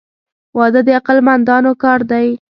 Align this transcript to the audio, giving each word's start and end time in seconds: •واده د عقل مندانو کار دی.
•واده 0.57 0.81
د 0.87 0.89
عقل 0.99 1.17
مندانو 1.27 1.71
کار 1.83 1.99
دی. 2.11 2.27